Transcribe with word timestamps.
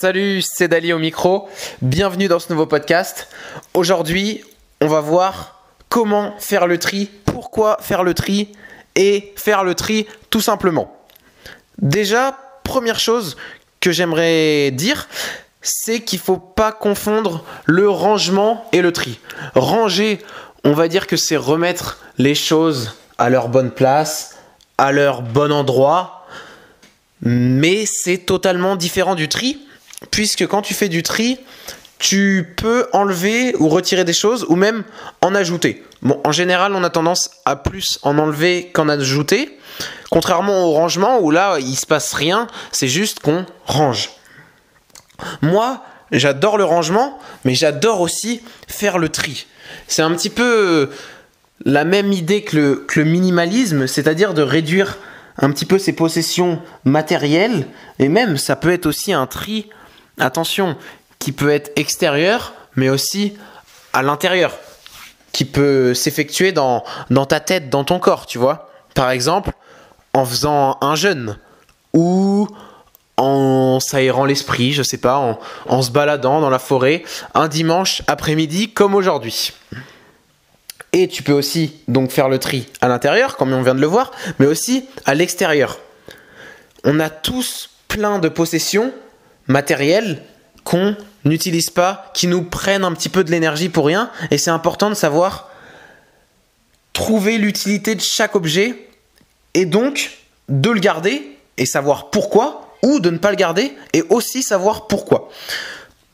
Salut, 0.00 0.42
c'est 0.42 0.68
Dali 0.68 0.92
au 0.92 1.00
micro. 1.00 1.48
Bienvenue 1.82 2.28
dans 2.28 2.38
ce 2.38 2.52
nouveau 2.52 2.66
podcast. 2.66 3.26
Aujourd'hui, 3.74 4.44
on 4.80 4.86
va 4.86 5.00
voir 5.00 5.64
comment 5.88 6.36
faire 6.38 6.68
le 6.68 6.78
tri, 6.78 7.10
pourquoi 7.24 7.78
faire 7.80 8.04
le 8.04 8.14
tri 8.14 8.52
et 8.94 9.32
faire 9.34 9.64
le 9.64 9.74
tri 9.74 10.06
tout 10.30 10.40
simplement. 10.40 10.96
Déjà, 11.78 12.38
première 12.62 13.00
chose 13.00 13.36
que 13.80 13.90
j'aimerais 13.90 14.70
dire, 14.70 15.08
c'est 15.62 15.98
qu'il 16.02 16.20
ne 16.20 16.24
faut 16.24 16.36
pas 16.36 16.70
confondre 16.70 17.44
le 17.64 17.90
rangement 17.90 18.68
et 18.70 18.82
le 18.82 18.92
tri. 18.92 19.18
Ranger, 19.56 20.20
on 20.62 20.74
va 20.74 20.86
dire 20.86 21.08
que 21.08 21.16
c'est 21.16 21.36
remettre 21.36 21.98
les 22.18 22.36
choses 22.36 22.94
à 23.18 23.30
leur 23.30 23.48
bonne 23.48 23.72
place, 23.72 24.36
à 24.78 24.92
leur 24.92 25.22
bon 25.22 25.50
endroit, 25.50 26.24
mais 27.20 27.84
c'est 27.84 28.18
totalement 28.18 28.76
différent 28.76 29.16
du 29.16 29.28
tri, 29.28 29.58
puisque 30.10 30.46
quand 30.46 30.62
tu 30.62 30.74
fais 30.74 30.88
du 30.88 31.02
tri, 31.02 31.38
tu 31.98 32.54
peux 32.56 32.86
enlever 32.92 33.54
ou 33.56 33.68
retirer 33.68 34.04
des 34.04 34.12
choses 34.12 34.46
ou 34.48 34.56
même 34.56 34.84
en 35.20 35.34
ajouter. 35.34 35.84
Bon, 36.02 36.20
en 36.24 36.32
général, 36.32 36.74
on 36.74 36.84
a 36.84 36.90
tendance 36.90 37.30
à 37.44 37.56
plus 37.56 37.98
en 38.02 38.18
enlever 38.18 38.70
qu'en 38.72 38.88
ajouter, 38.88 39.58
contrairement 40.10 40.66
au 40.66 40.72
rangement 40.72 41.18
où 41.20 41.30
là, 41.30 41.58
il 41.58 41.74
se 41.74 41.86
passe 41.86 42.12
rien, 42.14 42.46
c'est 42.70 42.88
juste 42.88 43.18
qu'on 43.20 43.44
range. 43.66 44.10
Moi, 45.42 45.82
j'adore 46.12 46.56
le 46.56 46.64
rangement, 46.64 47.18
mais 47.44 47.54
j'adore 47.54 48.00
aussi 48.00 48.42
faire 48.68 48.98
le 48.98 49.08
tri. 49.08 49.46
C'est 49.88 50.02
un 50.02 50.12
petit 50.12 50.30
peu 50.30 50.90
la 51.64 51.84
même 51.84 52.12
idée 52.12 52.42
que 52.42 52.56
le, 52.56 52.76
que 52.76 53.00
le 53.00 53.06
minimalisme, 53.06 53.88
c'est-à-dire 53.88 54.34
de 54.34 54.42
réduire 54.42 54.98
un 55.38 55.50
petit 55.50 55.64
peu 55.64 55.78
ses 55.78 55.92
possessions 55.92 56.60
matérielles, 56.84 57.66
et 57.98 58.08
même 58.08 58.36
ça 58.36 58.54
peut 58.54 58.72
être 58.72 58.86
aussi 58.86 59.12
un 59.12 59.26
tri, 59.26 59.68
attention, 60.18 60.76
qui 61.18 61.32
peut 61.32 61.50
être 61.50 61.72
extérieur, 61.76 62.52
mais 62.76 62.88
aussi 62.88 63.36
à 63.92 64.02
l'intérieur, 64.02 64.52
qui 65.32 65.44
peut 65.44 65.94
s'effectuer 65.94 66.52
dans, 66.52 66.84
ta 67.28 67.40
tête, 67.40 67.70
dans 67.70 67.84
ton 67.84 67.98
corps, 67.98 68.26
tu 68.26 68.38
vois. 68.38 68.70
Par 68.94 69.10
exemple, 69.10 69.52
en 70.14 70.24
faisant 70.24 70.78
un 70.80 70.94
jeûne, 70.94 71.38
ou 71.92 72.48
en 73.16 73.80
s'aérant 73.80 74.24
l'esprit, 74.24 74.72
je 74.72 74.82
sais 74.82 74.98
pas, 74.98 75.18
en, 75.18 75.38
en 75.66 75.82
se 75.82 75.90
baladant 75.90 76.40
dans 76.40 76.50
la 76.50 76.58
forêt, 76.58 77.02
un 77.34 77.48
dimanche 77.48 78.02
après-midi 78.06 78.72
comme 78.72 78.94
aujourd'hui. 78.94 79.52
Et 80.92 81.08
tu 81.08 81.22
peux 81.22 81.32
aussi 81.32 81.76
donc 81.88 82.10
faire 82.10 82.28
le 82.28 82.38
tri 82.38 82.68
à 82.80 82.88
l'intérieur, 82.88 83.36
comme 83.36 83.52
on 83.52 83.62
vient 83.62 83.74
de 83.74 83.80
le 83.80 83.86
voir, 83.86 84.12
mais 84.38 84.46
aussi 84.46 84.88
à 85.04 85.14
l'extérieur. 85.14 85.78
On 86.84 87.00
a 87.00 87.10
tous 87.10 87.70
plein 87.88 88.18
de 88.18 88.28
possessions 88.28 88.92
matérielles 89.48 90.22
qu'on 90.64 90.96
n'utilise 91.24 91.70
pas, 91.70 92.10
qui 92.14 92.26
nous 92.26 92.42
prennent 92.42 92.84
un 92.84 92.92
petit 92.92 93.08
peu 93.08 93.24
de 93.24 93.30
l'énergie 93.30 93.68
pour 93.68 93.86
rien, 93.86 94.10
et 94.30 94.38
c'est 94.38 94.50
important 94.50 94.88
de 94.88 94.94
savoir 94.94 95.50
trouver 96.92 97.38
l'utilité 97.38 97.94
de 97.94 98.00
chaque 98.00 98.36
objet, 98.36 98.88
et 99.54 99.66
donc 99.66 100.18
de 100.48 100.70
le 100.70 100.80
garder, 100.80 101.36
et 101.56 101.66
savoir 101.66 102.10
pourquoi, 102.10 102.76
ou 102.82 103.00
de 103.00 103.10
ne 103.10 103.18
pas 103.18 103.30
le 103.30 103.36
garder, 103.36 103.74
et 103.92 104.02
aussi 104.10 104.42
savoir 104.42 104.86
pourquoi. 104.86 105.30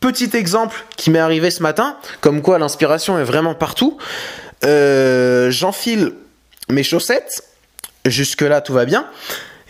Petit 0.00 0.30
exemple 0.34 0.84
qui 0.96 1.10
m'est 1.10 1.18
arrivé 1.18 1.50
ce 1.50 1.62
matin, 1.62 1.96
comme 2.20 2.42
quoi 2.42 2.58
l'inspiration 2.58 3.18
est 3.18 3.24
vraiment 3.24 3.54
partout. 3.54 3.96
Euh, 4.64 5.50
j'enfile 5.50 6.12
mes 6.68 6.82
chaussettes. 6.82 7.44
Jusque-là, 8.04 8.60
tout 8.60 8.74
va 8.74 8.84
bien. 8.84 9.06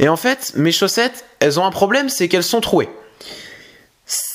Et 0.00 0.08
en 0.08 0.16
fait, 0.16 0.52
mes 0.56 0.72
chaussettes, 0.72 1.24
elles 1.38 1.60
ont 1.60 1.64
un 1.64 1.70
problème, 1.70 2.08
c'est 2.08 2.28
qu'elles 2.28 2.42
sont 2.42 2.60
trouées. 2.60 2.88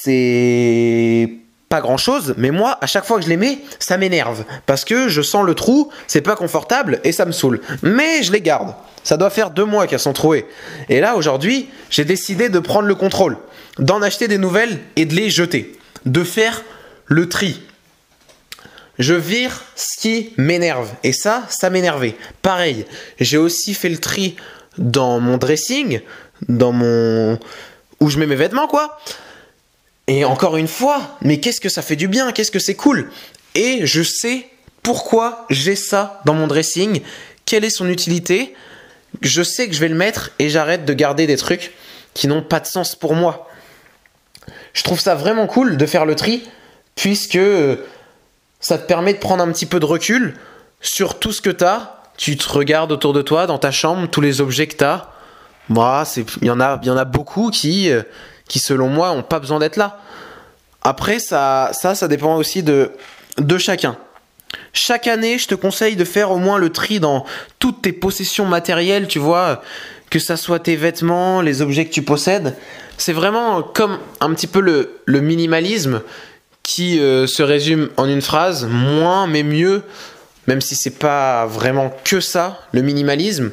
C'est 0.01 1.29
pas 1.67 1.81
grand 1.81 1.97
chose, 1.97 2.33
mais 2.37 2.51
moi, 2.51 2.77
à 2.81 2.87
chaque 2.87 3.05
fois 3.05 3.17
que 3.17 3.23
je 3.23 3.29
les 3.29 3.37
mets, 3.37 3.59
ça 3.79 3.97
m'énerve. 3.97 4.43
Parce 4.65 4.85
que 4.85 5.07
je 5.07 5.21
sens 5.21 5.45
le 5.45 5.53
trou, 5.53 5.91
c'est 6.07 6.21
pas 6.21 6.35
confortable 6.35 6.99
et 7.03 7.11
ça 7.11 7.25
me 7.25 7.31
saoule. 7.31 7.61
Mais 7.83 8.23
je 8.23 8.31
les 8.31 8.41
garde. 8.41 8.73
Ça 9.03 9.17
doit 9.17 9.29
faire 9.29 9.51
deux 9.51 9.65
mois 9.65 9.87
qu'elles 9.87 9.99
sont 9.99 10.13
trouées. 10.13 10.45
Et 10.89 10.99
là, 10.99 11.15
aujourd'hui, 11.15 11.69
j'ai 11.89 12.05
décidé 12.05 12.49
de 12.49 12.59
prendre 12.59 12.87
le 12.87 12.95
contrôle, 12.95 13.37
d'en 13.77 14.01
acheter 14.01 14.27
des 14.27 14.37
nouvelles 14.37 14.79
et 14.95 15.05
de 15.05 15.13
les 15.13 15.29
jeter. 15.29 15.77
De 16.05 16.23
faire 16.23 16.63
le 17.05 17.29
tri. 17.29 17.61
Je 18.97 19.13
vire 19.13 19.63
ce 19.75 19.97
qui 19.97 20.33
m'énerve. 20.37 20.89
Et 21.03 21.13
ça, 21.13 21.43
ça 21.49 21.69
m'énervait. 21.69 22.15
Pareil, 22.41 22.85
j'ai 23.19 23.37
aussi 23.37 23.73
fait 23.73 23.89
le 23.89 23.97
tri 23.97 24.35
dans 24.77 25.19
mon 25.19 25.37
dressing, 25.37 26.01
dans 26.47 26.71
mon... 26.71 27.37
où 27.99 28.09
je 28.09 28.17
mets 28.17 28.27
mes 28.27 28.35
vêtements, 28.35 28.67
quoi. 28.67 28.97
Et 30.09 30.25
encore 30.25 30.57
une 30.57 30.67
fois, 30.67 31.17
mais 31.21 31.39
qu'est-ce 31.39 31.61
que 31.61 31.69
ça 31.69 31.83
fait 31.83 31.95
du 31.95 32.07
bien, 32.07 32.31
qu'est-ce 32.31 32.49
que 32.49 32.57
c'est 32.57 32.73
cool. 32.73 33.11
Et 33.53 33.85
je 33.85 34.01
sais 34.01 34.47
pourquoi 34.81 35.45
j'ai 35.51 35.75
ça 35.75 36.19
dans 36.25 36.33
mon 36.33 36.47
dressing, 36.47 37.01
quelle 37.45 37.63
est 37.63 37.69
son 37.69 37.87
utilité. 37.87 38.55
Je 39.21 39.43
sais 39.43 39.67
que 39.67 39.75
je 39.75 39.79
vais 39.79 39.87
le 39.87 39.93
mettre 39.93 40.31
et 40.39 40.49
j'arrête 40.49 40.83
de 40.83 40.93
garder 40.93 41.27
des 41.27 41.37
trucs 41.37 41.73
qui 42.15 42.27
n'ont 42.27 42.41
pas 42.41 42.59
de 42.59 42.65
sens 42.65 42.95
pour 42.95 43.13
moi. 43.13 43.47
Je 44.73 44.81
trouve 44.81 44.99
ça 44.99 45.13
vraiment 45.13 45.45
cool 45.45 45.77
de 45.77 45.85
faire 45.85 46.07
le 46.07 46.15
tri, 46.15 46.41
puisque 46.95 47.37
ça 48.59 48.79
te 48.79 48.87
permet 48.87 49.13
de 49.13 49.19
prendre 49.19 49.43
un 49.43 49.51
petit 49.51 49.67
peu 49.67 49.79
de 49.79 49.85
recul 49.85 50.33
sur 50.81 51.19
tout 51.19 51.33
ce 51.33 51.43
que 51.43 51.51
tu 51.51 51.63
as. 51.63 52.01
Tu 52.17 52.35
te 52.35 52.49
regardes 52.49 52.91
autour 52.91 53.13
de 53.13 53.21
toi, 53.21 53.45
dans 53.45 53.59
ta 53.59 53.69
chambre, 53.69 54.07
tous 54.09 54.21
les 54.21 54.41
objets 54.41 54.65
que 54.65 54.75
tu 54.75 54.83
as. 54.83 55.11
Moi, 55.69 56.03
il 56.41 56.47
y, 56.47 56.49
en 56.49 56.59
a, 56.59 56.81
y 56.81 56.89
en 56.89 56.97
a 56.97 57.05
beaucoup 57.05 57.51
qui, 57.51 57.91
euh, 57.91 58.01
qui 58.49 58.59
selon 58.59 58.89
moi, 58.89 59.15
n'ont 59.15 59.23
pas 59.23 59.39
besoin 59.39 59.59
d'être 59.59 59.77
là. 59.77 60.01
Après, 60.81 61.19
ça, 61.19 61.69
ça, 61.71 61.95
ça 61.95 62.09
dépend 62.09 62.35
aussi 62.35 62.63
de, 62.63 62.91
de 63.37 63.57
chacun. 63.57 63.97
Chaque 64.73 65.07
année, 65.07 65.37
je 65.37 65.47
te 65.47 65.55
conseille 65.55 65.95
de 65.95 66.03
faire 66.03 66.31
au 66.31 66.37
moins 66.37 66.57
le 66.57 66.69
tri 66.69 66.99
dans 66.99 67.25
toutes 67.59 67.81
tes 67.81 67.93
possessions 67.93 68.45
matérielles, 68.45 69.07
tu 69.07 69.19
vois, 69.19 69.61
que 70.09 70.19
ça 70.19 70.35
soit 70.35 70.59
tes 70.59 70.75
vêtements, 70.75 71.41
les 71.41 71.61
objets 71.61 71.85
que 71.85 71.93
tu 71.93 72.01
possèdes. 72.01 72.55
C'est 72.97 73.13
vraiment 73.13 73.61
comme 73.61 73.99
un 74.19 74.33
petit 74.33 74.47
peu 74.47 74.59
le, 74.59 74.99
le 75.05 75.21
minimalisme 75.21 76.01
qui 76.63 76.99
euh, 76.99 77.27
se 77.27 77.43
résume 77.43 77.89
en 77.97 78.07
une 78.07 78.21
phrase 78.21 78.65
moins 78.65 79.27
mais 79.27 79.43
mieux, 79.43 79.83
même 80.47 80.61
si 80.61 80.75
c'est 80.75 80.97
pas 80.97 81.45
vraiment 81.45 81.95
que 82.03 82.19
ça, 82.19 82.59
le 82.71 82.81
minimalisme, 82.81 83.51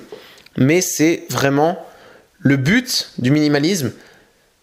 mais 0.57 0.81
c'est 0.81 1.25
vraiment 1.31 1.87
le 2.39 2.57
but 2.57 3.11
du 3.19 3.31
minimalisme, 3.31 3.93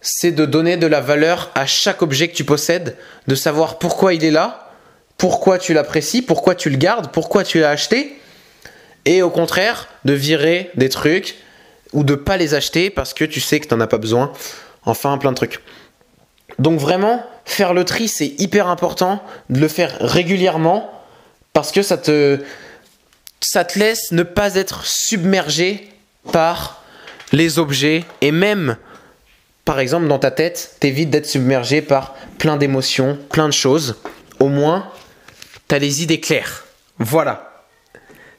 c'est 0.04 0.32
de 0.32 0.44
donner 0.44 0.76
de 0.76 0.86
la 0.86 1.00
valeur 1.00 1.50
à 1.54 1.66
chaque 1.66 2.02
objet 2.02 2.28
que 2.28 2.36
tu 2.36 2.44
possèdes, 2.44 2.96
de 3.26 3.34
savoir 3.34 3.78
pourquoi 3.78 4.12
il 4.14 4.22
est 4.24 4.30
là, 4.30 4.70
pourquoi 5.16 5.58
tu 5.58 5.72
l'apprécies, 5.72 6.20
pourquoi 6.20 6.54
tu 6.54 6.68
le 6.68 6.76
gardes, 6.76 7.10
pourquoi 7.10 7.42
tu 7.42 7.58
l'as 7.58 7.70
acheté, 7.70 8.20
et 9.06 9.22
au 9.22 9.30
contraire 9.30 9.88
de 10.04 10.12
virer 10.12 10.70
des 10.74 10.90
trucs 10.90 11.36
ou 11.94 12.04
de 12.04 12.14
pas 12.14 12.36
les 12.36 12.54
acheter 12.54 12.90
parce 12.90 13.14
que 13.14 13.24
tu 13.24 13.40
sais 13.40 13.60
que 13.60 13.66
tu 13.66 13.74
n'en 13.74 13.80
as 13.80 13.86
pas 13.86 13.98
besoin. 13.98 14.32
Enfin, 14.84 15.16
plein 15.16 15.30
de 15.30 15.36
trucs. 15.36 15.60
Donc 16.58 16.78
vraiment, 16.78 17.24
faire 17.46 17.72
le 17.72 17.84
tri, 17.84 18.06
c'est 18.06 18.34
hyper 18.38 18.68
important 18.68 19.22
de 19.48 19.58
le 19.58 19.68
faire 19.68 19.96
régulièrement 20.00 20.90
parce 21.54 21.72
que 21.72 21.82
ça 21.82 21.96
te, 21.96 22.40
ça 23.40 23.64
te 23.64 23.78
laisse 23.78 24.12
ne 24.12 24.22
pas 24.22 24.56
être 24.56 24.84
submergé 24.84 25.90
par 26.32 26.82
les 27.32 27.58
objets 27.58 28.04
et 28.20 28.32
même, 28.32 28.76
par 29.64 29.78
exemple, 29.78 30.08
dans 30.08 30.18
ta 30.18 30.30
tête, 30.30 30.76
t'évites 30.80 31.10
d'être 31.10 31.26
submergé 31.26 31.82
par 31.82 32.14
plein 32.38 32.56
d'émotions, 32.56 33.18
plein 33.30 33.48
de 33.48 33.52
choses. 33.52 33.96
Au 34.40 34.48
moins, 34.48 34.90
t'as 35.68 35.78
les 35.78 36.02
idées 36.02 36.20
claires. 36.20 36.64
Voilà. 36.98 37.64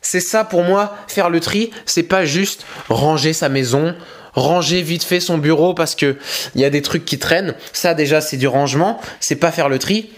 C'est 0.02 0.20
ça 0.20 0.44
pour 0.44 0.64
moi, 0.64 0.96
faire 1.08 1.30
le 1.30 1.40
tri, 1.40 1.72
c'est 1.86 2.04
pas 2.04 2.26
juste 2.26 2.66
ranger 2.90 3.34
sa 3.34 3.50
maison, 3.50 3.96
ranger 4.34 4.84
vite 4.84 5.04
fait 5.04 5.20
son 5.20 5.40
bureau 5.40 5.74
parce 5.74 5.96
que 5.96 6.18
il 6.54 6.62
y 6.62 6.66
a 6.66 6.70
des 6.70 6.84
trucs 6.84 7.06
qui 7.06 7.18
traînent. 7.18 7.56
Ça 7.74 7.96
déjà 7.96 8.22
c'est 8.22 8.38
du 8.38 8.48
rangement, 8.48 9.02
c'est 9.20 9.36
pas 9.36 9.52
faire 9.52 9.68
le 9.68 9.80
tri, 9.80 10.12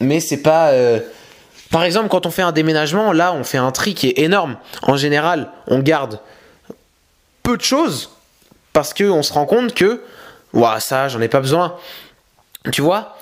mais 0.00 0.20
c'est 0.20 0.38
pas 0.38 0.70
euh, 0.70 1.00
par 1.70 1.84
exemple, 1.84 2.08
quand 2.08 2.26
on 2.26 2.30
fait 2.30 2.42
un 2.42 2.52
déménagement, 2.52 3.12
là, 3.12 3.32
on 3.32 3.44
fait 3.44 3.58
un 3.58 3.70
tri 3.70 3.94
qui 3.94 4.08
est 4.08 4.18
énorme. 4.18 4.56
En 4.82 4.96
général, 4.96 5.50
on 5.68 5.78
garde 5.78 6.18
peu 7.42 7.56
de 7.56 7.62
choses 7.62 8.10
parce 8.72 8.92
qu'on 8.92 9.22
se 9.22 9.32
rend 9.32 9.46
compte 9.46 9.72
que, 9.74 10.02
ouah, 10.52 10.80
ça, 10.80 11.08
j'en 11.08 11.20
ai 11.20 11.28
pas 11.28 11.40
besoin. 11.40 11.76
Tu 12.72 12.82
vois? 12.82 13.16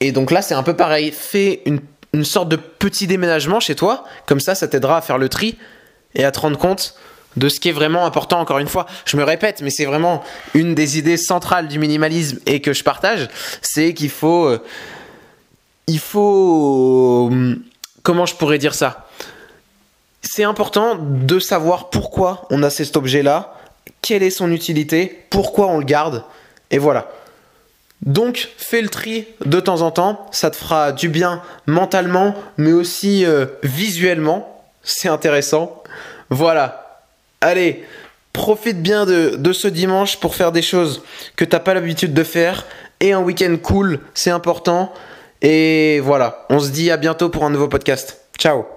Et 0.00 0.12
donc 0.12 0.30
là, 0.30 0.42
c'est 0.42 0.54
un 0.54 0.62
peu 0.62 0.76
pareil. 0.76 1.12
Fais 1.12 1.62
une, 1.66 1.80
une, 2.12 2.24
sorte 2.24 2.48
de 2.48 2.56
petit 2.56 3.06
déménagement 3.06 3.60
chez 3.60 3.74
toi. 3.74 4.04
Comme 4.26 4.40
ça, 4.40 4.54
ça 4.54 4.68
t'aidera 4.68 4.98
à 4.98 5.00
faire 5.00 5.18
le 5.18 5.28
tri 5.28 5.56
et 6.14 6.24
à 6.24 6.30
te 6.30 6.38
rendre 6.38 6.58
compte 6.58 6.94
de 7.36 7.48
ce 7.48 7.60
qui 7.60 7.68
est 7.68 7.72
vraiment 7.72 8.04
important, 8.06 8.40
encore 8.40 8.58
une 8.58 8.68
fois. 8.68 8.86
Je 9.04 9.16
me 9.16 9.24
répète, 9.24 9.60
mais 9.62 9.70
c'est 9.70 9.84
vraiment 9.84 10.22
une 10.54 10.74
des 10.74 10.98
idées 10.98 11.16
centrales 11.16 11.68
du 11.68 11.78
minimalisme 11.78 12.38
et 12.46 12.60
que 12.60 12.72
je 12.72 12.82
partage, 12.82 13.28
c'est 13.62 13.94
qu'il 13.94 14.10
faut... 14.10 14.46
Euh, 14.46 14.62
il 15.86 15.98
faut... 15.98 17.30
Euh, 17.30 17.56
comment 18.02 18.26
je 18.26 18.34
pourrais 18.34 18.58
dire 18.58 18.74
ça? 18.74 19.08
C'est 20.22 20.44
important 20.44 20.96
de 20.98 21.38
savoir 21.38 21.90
pourquoi 21.90 22.46
on 22.50 22.62
a 22.62 22.70
cet 22.70 22.96
objet-là, 22.96 23.54
quelle 24.02 24.22
est 24.22 24.30
son 24.30 24.50
utilité, 24.50 25.24
pourquoi 25.30 25.68
on 25.68 25.78
le 25.78 25.84
garde, 25.84 26.24
et 26.70 26.78
voilà. 26.78 27.10
Donc 28.02 28.50
fais 28.58 28.82
le 28.82 28.88
tri 28.88 29.26
de 29.44 29.58
temps 29.60 29.82
en 29.82 29.90
temps, 29.90 30.26
ça 30.30 30.50
te 30.50 30.56
fera 30.56 30.92
du 30.92 31.08
bien 31.08 31.42
mentalement, 31.66 32.34
mais 32.56 32.72
aussi 32.72 33.24
euh, 33.24 33.46
visuellement. 33.62 34.64
C'est 34.82 35.08
intéressant. 35.08 35.82
Voilà. 36.30 37.02
Allez, 37.40 37.84
profite 38.32 38.82
bien 38.82 39.06
de, 39.06 39.36
de, 39.36 39.52
ce 39.52 39.66
dimanche 39.66 40.18
pour 40.20 40.34
faire 40.34 40.52
des 40.52 40.62
choses 40.62 41.02
que 41.36 41.44
t'as 41.44 41.58
pas 41.58 41.74
l'habitude 41.74 42.14
de 42.14 42.22
faire. 42.22 42.66
Et 43.00 43.12
un 43.12 43.20
week-end 43.20 43.56
cool, 43.62 44.00
c'est 44.14 44.30
important. 44.30 44.92
Et 45.42 46.00
voilà, 46.00 46.46
on 46.50 46.60
se 46.60 46.70
dit 46.70 46.90
à 46.90 46.96
bientôt 46.96 47.28
pour 47.28 47.44
un 47.44 47.50
nouveau 47.50 47.68
podcast. 47.68 48.20
Ciao 48.38 48.75